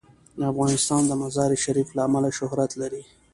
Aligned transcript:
افغانستان 0.51 1.01
د 1.07 1.11
مزارشریف 1.21 1.87
له 1.97 2.01
امله 2.07 2.29
شهرت 2.39 2.71
لري. 2.81 3.03